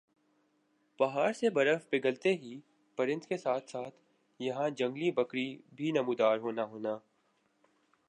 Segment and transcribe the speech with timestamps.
[0.99, 2.59] پہاڑ پر سے برف پگھلتے ہی
[2.97, 3.95] پرند کا ساتھ ساتھ
[4.39, 6.97] یَہاں جنگلی بکری بھی نمودار ہونا ہونا